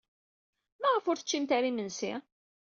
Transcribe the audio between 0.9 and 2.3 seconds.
ur teččimt ara imensi?